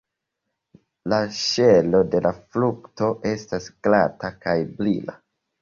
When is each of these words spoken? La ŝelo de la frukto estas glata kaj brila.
La 1.13 1.19
ŝelo 1.41 2.01
de 2.15 2.21
la 2.27 2.33
frukto 2.39 3.13
estas 3.35 3.71
glata 3.89 4.33
kaj 4.47 4.57
brila. 4.81 5.21